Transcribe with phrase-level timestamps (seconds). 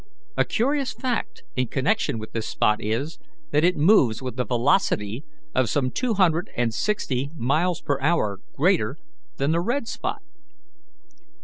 [0.35, 3.19] A curious fact in connection with this spot is,
[3.51, 8.39] that it moves with a velocity of some two hundred and sixty miles per hour
[8.55, 8.97] greater
[9.37, 10.23] than the red spot.